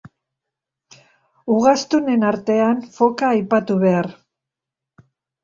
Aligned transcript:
Ugaztunen 1.55 2.25
artean 2.31 2.81
foka 2.97 3.31
aipatu 3.35 3.79
behar. 3.87 4.11